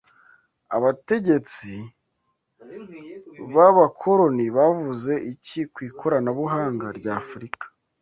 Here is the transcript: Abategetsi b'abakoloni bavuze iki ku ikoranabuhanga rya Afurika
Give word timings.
Abategetsi 0.75 1.71
b'abakoloni 3.53 4.45
bavuze 4.57 5.13
iki 5.33 5.59
ku 5.73 5.79
ikoranabuhanga 5.89 6.87
rya 6.97 7.13
Afurika 7.23 7.65